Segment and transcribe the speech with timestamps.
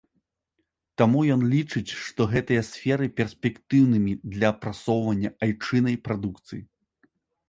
[0.99, 6.61] Таму ён лічыць, што гэтыя сферы перспектыўнымі для прасоўвання айчыннай прадукцыі.